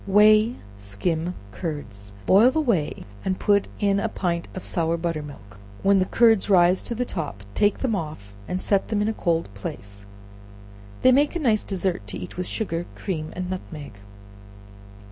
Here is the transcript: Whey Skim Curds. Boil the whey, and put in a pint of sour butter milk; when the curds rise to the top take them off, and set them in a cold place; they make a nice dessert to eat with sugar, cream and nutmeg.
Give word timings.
Whey 0.07 0.55
Skim 0.79 1.35
Curds. 1.51 2.13
Boil 2.25 2.49
the 2.49 2.59
whey, 2.59 3.05
and 3.23 3.39
put 3.39 3.67
in 3.79 3.99
a 3.99 4.09
pint 4.09 4.47
of 4.55 4.65
sour 4.65 4.97
butter 4.97 5.21
milk; 5.21 5.59
when 5.83 5.99
the 5.99 6.07
curds 6.07 6.49
rise 6.49 6.81
to 6.81 6.95
the 6.95 7.05
top 7.05 7.43
take 7.53 7.77
them 7.77 7.95
off, 7.95 8.33
and 8.47 8.59
set 8.59 8.87
them 8.87 9.03
in 9.03 9.07
a 9.07 9.13
cold 9.13 9.47
place; 9.53 10.07
they 11.03 11.11
make 11.11 11.35
a 11.35 11.39
nice 11.39 11.61
dessert 11.61 12.07
to 12.07 12.17
eat 12.17 12.35
with 12.35 12.47
sugar, 12.47 12.87
cream 12.95 13.31
and 13.35 13.47
nutmeg. 13.51 13.91